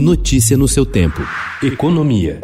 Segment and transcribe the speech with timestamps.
[0.00, 1.20] Notícia no seu tempo.
[1.60, 2.40] Economia.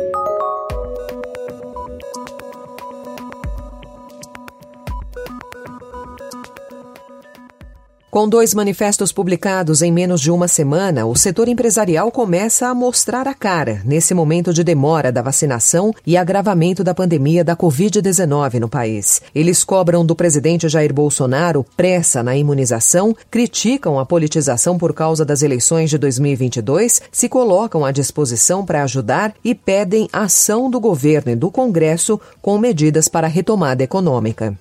[8.14, 13.26] Com dois manifestos publicados em menos de uma semana, o setor empresarial começa a mostrar
[13.26, 18.68] a cara nesse momento de demora da vacinação e agravamento da pandemia da Covid-19 no
[18.68, 19.20] país.
[19.34, 25.42] Eles cobram do presidente Jair Bolsonaro pressa na imunização, criticam a politização por causa das
[25.42, 31.34] eleições de 2022, se colocam à disposição para ajudar e pedem ação do governo e
[31.34, 34.56] do Congresso com medidas para a retomada econômica.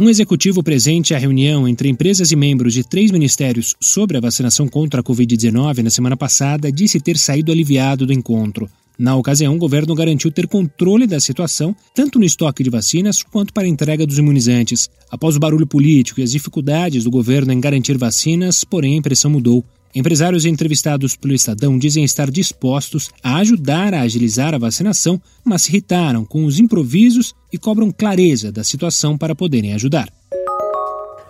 [0.00, 4.68] Um executivo presente à reunião entre empresas e membros de três ministérios sobre a vacinação
[4.68, 8.70] contra a Covid-19 na semana passada disse ter saído aliviado do encontro.
[8.96, 13.52] Na ocasião, o governo garantiu ter controle da situação, tanto no estoque de vacinas quanto
[13.52, 14.88] para a entrega dos imunizantes.
[15.10, 19.32] Após o barulho político e as dificuldades do governo em garantir vacinas, porém a impressão
[19.32, 19.64] mudou.
[19.94, 25.70] Empresários entrevistados pelo Estadão dizem estar dispostos a ajudar a agilizar a vacinação, mas se
[25.70, 30.17] irritaram com os improvisos e cobram clareza da situação para poderem ajudar.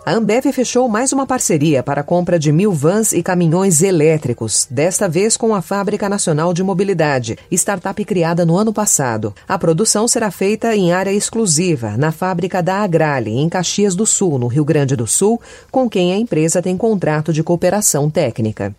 [0.05, 4.65] A Ambev fechou mais uma parceria para a compra de mil vans e caminhões elétricos,
[4.69, 9.35] desta vez com a Fábrica Nacional de Mobilidade, startup criada no ano passado.
[9.47, 14.39] A produção será feita em área exclusiva, na fábrica da Agrale, em Caxias do Sul,
[14.39, 15.39] no Rio Grande do Sul,
[15.69, 18.73] com quem a empresa tem contrato de cooperação técnica.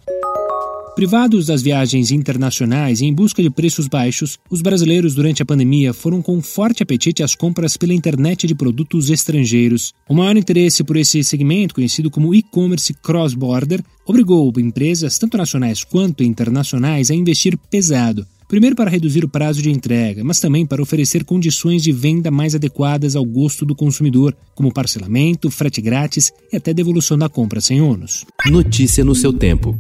[0.94, 5.94] Privados das viagens internacionais e em busca de preços baixos, os brasileiros durante a pandemia
[5.94, 9.94] foram com forte apetite às compras pela internet de produtos estrangeiros.
[10.08, 16.24] O maior interesse por esse segmento, conhecido como e-commerce cross-border, obrigou empresas, tanto nacionais quanto
[16.24, 18.27] internacionais, a investir pesado.
[18.48, 22.52] Primeiro para reduzir o prazo de entrega, mas também para oferecer condições de venda mais
[22.52, 27.80] adequadas ao gosto do consumidor, como parcelamento, frete grátis e até devolução da compra sem
[27.80, 28.27] ônus.
[28.50, 29.78] Notícia no seu tempo.